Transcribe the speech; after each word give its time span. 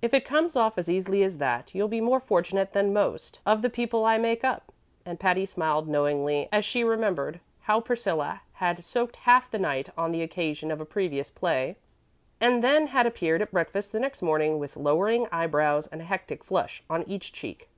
"If 0.00 0.14
it 0.14 0.24
comes 0.24 0.56
off 0.56 0.78
as 0.78 0.88
easily 0.88 1.22
as 1.22 1.36
that, 1.36 1.74
you'll 1.74 1.86
be 1.86 2.00
more 2.00 2.18
fortunate 2.18 2.72
than 2.72 2.94
most 2.94 3.40
of 3.44 3.60
the 3.60 3.68
people 3.68 4.06
I 4.06 4.16
make 4.16 4.42
up"; 4.42 4.72
and 5.04 5.20
Patty 5.20 5.44
smiled 5.44 5.86
knowingly 5.86 6.48
as 6.50 6.64
she 6.64 6.82
remembered 6.82 7.40
how 7.64 7.82
Priscilla 7.82 8.40
had 8.54 8.82
soaked 8.82 9.16
half 9.16 9.50
the 9.50 9.58
night 9.58 9.90
on 9.98 10.12
the 10.12 10.22
occasion 10.22 10.70
of 10.70 10.80
a 10.80 10.86
previous 10.86 11.30
play, 11.30 11.76
and 12.40 12.64
then 12.64 12.86
had 12.86 13.04
appeared 13.06 13.42
at 13.42 13.50
breakfast 13.52 13.92
the 13.92 14.00
next 14.00 14.22
morning 14.22 14.58
with 14.58 14.78
lowering 14.78 15.26
eyebrows 15.30 15.86
and 15.88 16.00
a 16.00 16.04
hectic 16.04 16.42
flush 16.42 16.82
on 16.88 17.02
each 17.06 17.30
cheek. 17.30 17.68